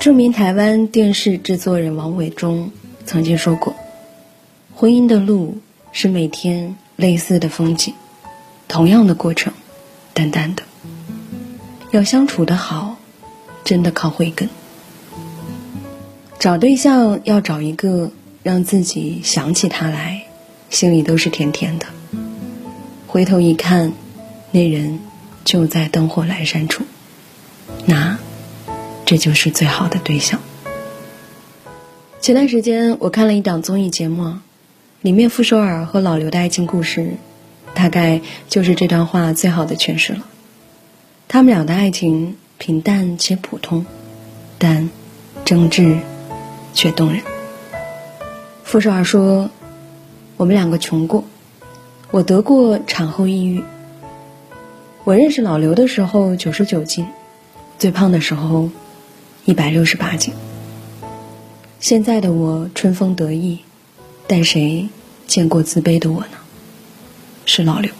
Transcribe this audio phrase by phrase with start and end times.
[0.00, 2.70] 著名台湾电视制作人王伟忠
[3.04, 3.76] 曾经说过
[4.74, 5.58] ：“婚姻的路
[5.92, 7.92] 是每天类似的风景，
[8.66, 9.52] 同样的过程，
[10.14, 10.62] 淡淡的。
[11.90, 12.96] 要相处的好，
[13.62, 14.48] 真的靠慧根。
[16.38, 18.10] 找对象要找一个
[18.42, 20.22] 让自己想起他来，
[20.70, 21.84] 心里都是甜甜的。
[23.06, 23.92] 回头一看，
[24.50, 24.98] 那人
[25.44, 26.84] 就在灯火阑珊处，
[27.84, 28.18] 那。”
[29.10, 30.38] 这就是最好的对象。
[32.20, 34.34] 前段时间我看了一档综艺节目，
[35.00, 37.14] 里面傅首尔和老刘的爱情故事，
[37.74, 40.20] 大概就是这段话最好的诠释了。
[41.26, 43.84] 他们俩的爱情平淡且普通，
[44.58, 44.88] 但
[45.44, 45.98] 真挚
[46.72, 47.20] 却动人。
[48.62, 49.50] 傅首尔说
[50.38, 51.24] ：“我们两个穷过，
[52.12, 53.64] 我得过产后抑郁。
[55.02, 57.08] 我认识老刘的时候九十九斤，
[57.76, 58.70] 最胖的时候。”
[59.44, 60.34] 一百六十八斤。
[61.80, 63.60] 现在的我春风得意，
[64.26, 64.88] 但谁
[65.26, 66.36] 见过自卑的我呢？
[67.46, 67.90] 是老刘。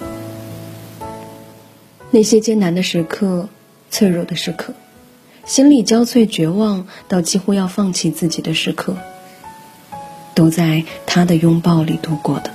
[2.10, 3.48] 那些艰难的时刻、
[3.90, 4.74] 脆弱的时刻、
[5.46, 8.96] 心力交瘁、绝望到几乎要放弃自己的时刻，
[10.34, 12.50] 都在他的拥抱里度过的。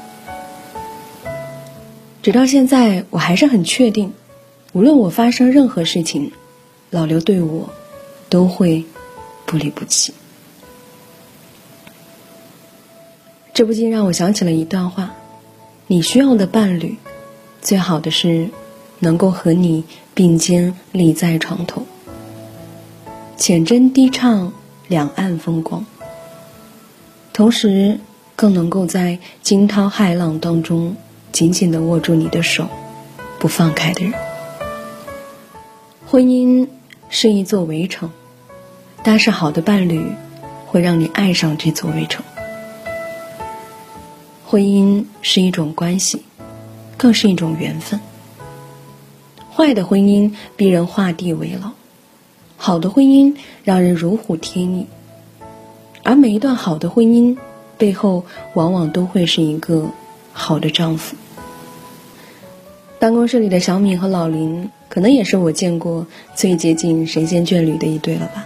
[2.22, 4.14] 直到现在，我还是很确定，
[4.74, 6.32] 无论我发生任何事情，
[6.92, 7.70] 老刘对我。
[8.30, 8.86] 都会
[9.46, 10.14] 不离不弃。
[13.54, 15.16] 这不禁让我想起了一段话：
[15.88, 16.98] 你需要的伴侣，
[17.62, 18.50] 最好的是
[19.00, 21.84] 能够和你并肩立在床头，
[23.38, 24.52] 浅斟低唱
[24.88, 25.86] 两岸风光，
[27.32, 28.00] 同时
[28.36, 30.98] 更能够在惊涛骇浪当中
[31.32, 32.68] 紧紧的握住你的手，
[33.40, 34.14] 不放开的人。
[36.06, 36.68] 婚姻
[37.10, 38.12] 是一座围城。
[39.04, 40.04] 但是好的伴侣，
[40.66, 42.26] 会让你爱上这座围城。
[44.46, 46.24] 婚姻是一种关系，
[46.98, 48.00] 更是一种缘分。
[49.54, 51.72] 坏的婚姻逼人画地为牢，
[52.58, 54.88] 好的婚姻让人如虎添翼。
[56.04, 57.38] 而每一段好的婚姻
[57.78, 59.90] 背后，往往都会是一个
[60.34, 61.16] 好的丈夫。
[63.00, 68.46] 办公室里的小敏和老林，可能也是我见过最接近神仙眷侣的一对了吧。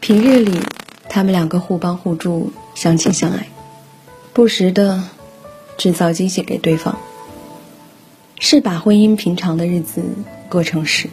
[0.00, 0.58] 平日里，
[1.06, 3.46] 他们两个互帮互助，相亲相爱，
[4.32, 5.04] 不时的
[5.76, 6.96] 制造惊喜给对方，
[8.40, 10.00] 是把婚姻平常的日子
[10.48, 11.10] 过成诗。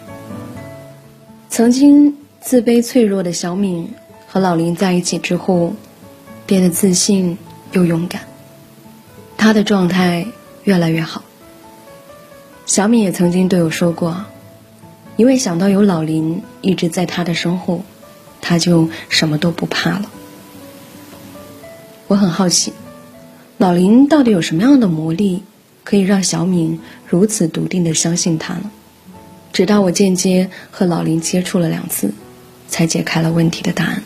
[1.49, 3.93] 曾经自卑脆弱的小敏
[4.29, 5.73] 和老林在一起之后，
[6.45, 7.37] 变得自信
[7.73, 8.21] 又勇敢，
[9.35, 10.25] 她的状态
[10.63, 11.21] 越来越好。
[12.65, 14.23] 小敏也曾经对我说过，
[15.15, 17.83] 因为想到有老林一直在他的身后。
[18.45, 20.11] 他就什么都不怕了。
[22.07, 22.73] 我很好奇，
[23.57, 25.43] 老林到底有什么样的魔力，
[25.85, 28.69] 可以让小敏如此笃定的相信他呢？
[29.53, 32.13] 直到我间接和老林接触了两次，
[32.67, 34.03] 才解开了问题的答案。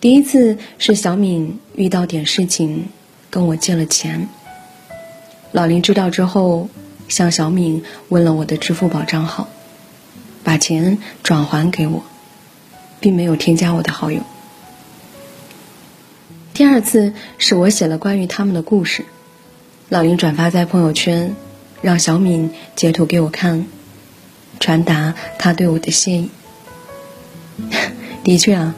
[0.00, 2.88] 第一次是小敏遇到点事情，
[3.28, 4.26] 跟我借了钱。
[5.52, 6.70] 老林知道之后，
[7.08, 9.48] 向小敏问了我的支付宝账号，
[10.44, 12.02] 把钱转还给我。
[12.98, 14.22] 并没有添加我的好友。
[16.54, 19.04] 第二次是我写了关于他们的故事，
[19.90, 21.36] 老林转发在朋友圈，
[21.82, 23.66] 让小敏截图给我看，
[24.58, 26.30] 传达他对我的谢意。
[28.24, 28.74] 的确啊，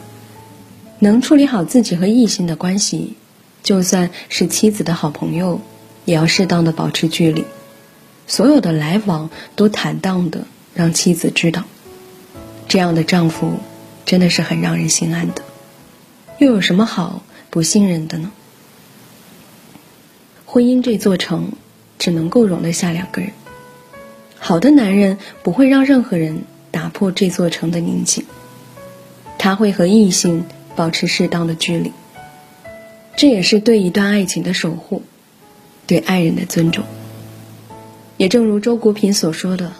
[0.99, 3.17] 能处理好自己和异性的关系，
[3.63, 5.61] 就算是妻子的好朋友，
[6.05, 7.45] 也要适当的保持距离，
[8.29, 11.65] 所有的来往都坦荡的让妻子知道，
[12.69, 13.55] 这样的丈夫。
[14.05, 15.43] 真的是很让人心安的，
[16.39, 18.33] 又有什么好不信任的呢？
[20.47, 21.53] 婚姻这座城，
[21.99, 23.33] 只能够容得下两个人。
[24.39, 28.25] 好的男人不会让任何人打破这座城的宁静，
[29.37, 31.93] 他会和异性保持适当的距离，
[33.15, 35.03] 这也是对一段爱情的守护，
[35.87, 36.83] 对爱人的尊重。
[38.19, 39.73] 也正如周国平所说的，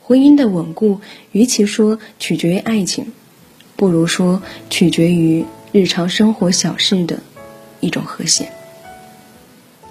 [0.00, 1.00] 婚姻的稳固，
[1.32, 3.12] 与其说取决于爱情。
[3.76, 7.18] 不如说，取决于日常生活小事的
[7.80, 8.50] 一种和谐。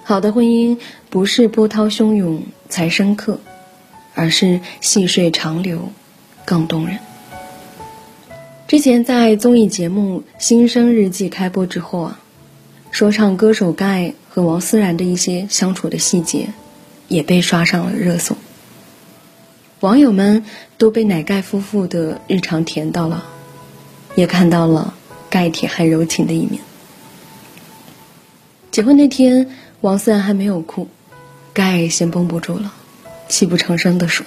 [0.02, 3.38] 好的婚姻不是波涛汹涌才深刻，
[4.14, 5.90] 而是细水长流
[6.44, 6.98] 更动人。
[8.66, 12.20] 之前在综艺节目《新生日记》开播之后啊，
[12.90, 16.48] 说唱歌手盖和王思然的一些相处的细节，
[17.10, 18.38] 也被刷上了热搜。
[19.80, 20.46] 网友们
[20.78, 23.26] 都被奶盖夫妇的日常甜到了。
[24.16, 24.92] 也看到了
[25.30, 26.60] 盖铁汉柔情的一面。
[28.72, 30.88] 结婚那天，王思然还没有哭，
[31.52, 32.72] 盖先绷不住了，
[33.28, 34.26] 泣不成声地说：“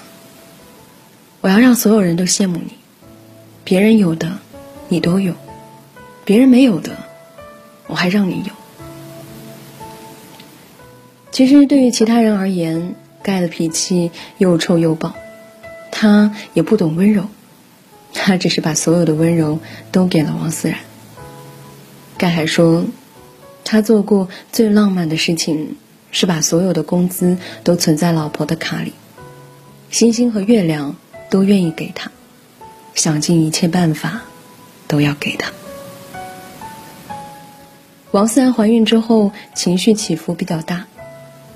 [1.41, 2.77] 我要让所有人都羡慕你，
[3.65, 4.39] 别人有的，
[4.87, 5.33] 你都有；
[6.23, 6.95] 别人没有的，
[7.87, 8.53] 我还让你有。”
[11.33, 12.93] 其实，对于其他人而言，
[13.23, 15.13] 盖的脾气又臭又暴，
[15.91, 17.25] 他也不懂温柔，
[18.13, 19.59] 他只是把所有的温柔
[19.91, 20.79] 都给了王思然。
[22.17, 22.85] 盖还说。
[23.65, 25.77] 他做过最浪漫的事情，
[26.11, 28.91] 是把所有的工资都存在老婆的卡里，
[29.89, 30.97] 星星和月亮
[31.29, 32.11] 都愿意给他，
[32.93, 34.21] 想尽一切办法
[34.87, 35.51] 都要给他。
[38.11, 40.85] 王思然怀孕之后情绪起伏比较大，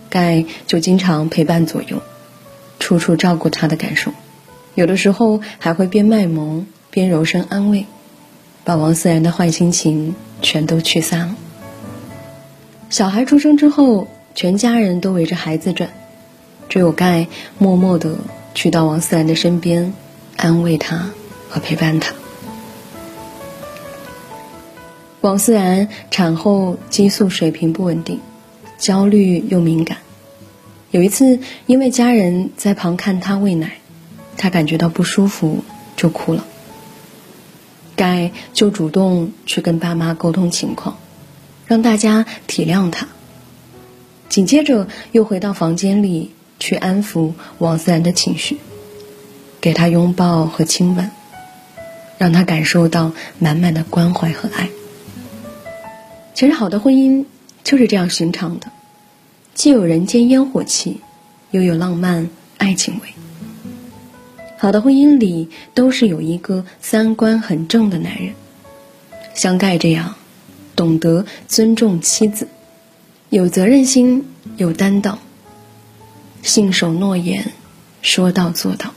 [0.10, 2.02] 盖就经常陪伴左右，
[2.80, 4.12] 处处照顾她的感受，
[4.76, 7.86] 有的时候还会边卖萌边柔声安慰，
[8.64, 11.36] 把王思然的坏心情全都驱散了。
[12.90, 15.90] 小孩出生之后，全家人都围着孩子转，
[16.70, 17.28] 只有盖
[17.58, 18.18] 默默地
[18.54, 19.94] 去到王思然的身边，
[20.38, 21.10] 安慰他
[21.50, 22.14] 和陪伴他。
[25.22, 28.22] 王思然产后激素水平不稳定，
[28.78, 29.98] 焦虑又敏感。
[30.92, 33.74] 有一次，因为家人在旁看他喂奶，
[34.38, 35.64] 他感觉到不舒服
[35.96, 36.46] 就哭了。
[37.96, 40.98] 盖就主动去跟爸妈沟通情况。
[41.68, 43.10] 让大家体谅他。
[44.30, 48.58] 紧接着又回到房间里去安抚王思然的情绪，
[49.60, 51.12] 给他拥抱和亲吻，
[52.18, 54.70] 让他感受到满满的关怀和爱。
[56.34, 57.26] 其实，好的婚姻
[57.68, 58.72] 就是这样寻常的，
[59.54, 61.02] 既有人间烟火气，
[61.52, 63.10] 又有浪漫爱情味。
[64.58, 68.36] 好的婚姻里都是有一个三观很正的男人，
[69.36, 70.16] 像盖这样。
[70.78, 72.48] 懂得尊重妻子，
[73.30, 74.26] 有责任心，
[74.56, 75.20] 有担当，
[76.44, 77.52] 信守诺言，
[78.02, 78.94] 说到做到，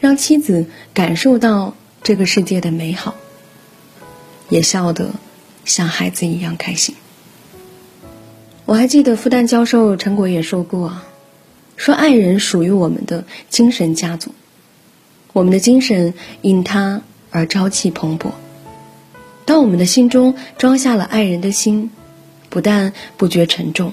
[0.00, 3.14] 让妻子感受到这个世界的美好，
[4.48, 5.12] 也笑得
[5.64, 6.96] 像孩子一样开心。
[8.70, 10.96] 我还记得复旦教授陈果也说过，
[11.76, 14.30] 说爱人属于我们的精神家族，
[15.32, 17.02] 我们的精神因他
[17.32, 18.30] 而朝气蓬勃。
[19.44, 21.90] 当我们的心中装下了爱人的心，
[22.48, 23.92] 不但不觉沉重，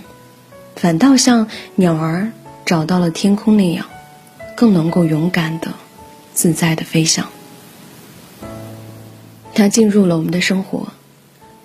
[0.76, 2.32] 反倒像鸟儿
[2.64, 3.88] 找到了天空那样，
[4.56, 5.74] 更能够勇敢的、
[6.36, 7.28] 自在的飞翔。
[9.56, 10.90] 它进入了我们的生活，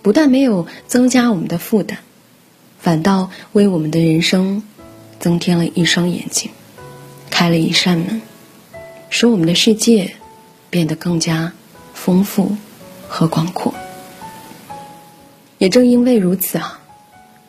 [0.00, 1.98] 不但没有增加我们的负担，
[2.82, 4.64] 反倒为我们的人生
[5.20, 6.50] 增添了一双眼睛，
[7.30, 8.20] 开了一扇门，
[9.08, 10.16] 使我们的世界
[10.68, 11.52] 变得更加
[11.94, 12.56] 丰富
[13.06, 13.72] 和广阔。
[15.58, 16.80] 也正因为如此啊，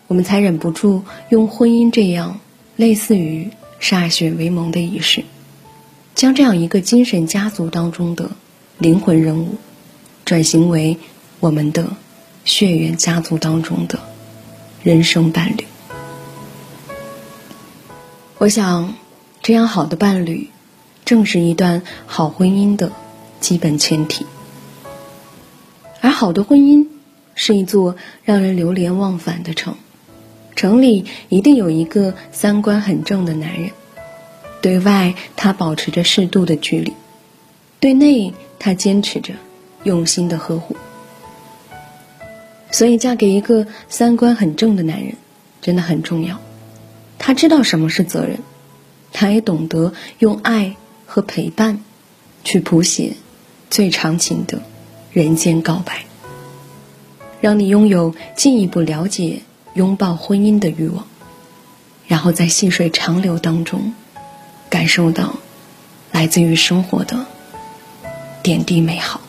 [0.06, 2.40] 我们才忍不住用婚姻这样
[2.76, 3.50] 类似于
[3.82, 5.24] 歃血为盟的仪式，
[6.14, 8.30] 将这样一个精神家族当中的
[8.78, 9.56] 灵魂人物，
[10.26, 11.00] 转型为
[11.40, 11.88] 我们的
[12.46, 13.98] 血缘家族当中的
[14.84, 15.66] 人生伴侣。
[18.38, 18.94] 我想，
[19.42, 20.50] 这样好的伴侣，
[21.06, 22.92] 正是一段好婚姻的
[23.40, 24.26] 基本前提。
[26.02, 26.88] 而好的婚姻。
[27.36, 29.76] 是一座让人流连忘返的城，
[30.56, 33.72] 城里一定有一个三观很正的男人。
[34.62, 36.94] 对外，他保持着适度的距离；
[37.80, 39.34] 对内，他坚持着
[39.84, 40.76] 用心的呵护。
[42.74, 45.16] 所以，嫁给一个三观很正的男人，
[45.62, 46.42] 真的很重要。
[47.20, 48.40] 他知道什么是责任，
[49.14, 50.76] 他也懂得用爱
[51.06, 51.82] 和陪伴，
[52.44, 53.14] 去谱写
[53.70, 54.64] 最长情的
[55.12, 56.06] 人间告白。
[57.42, 59.44] 让你拥有进一步了解、
[59.76, 61.06] 拥抱婚姻的欲望，
[62.08, 63.94] 然后在细水长流当中，
[64.72, 65.36] 感受到
[66.12, 67.28] 来自于生活的
[68.42, 69.22] 点滴美好。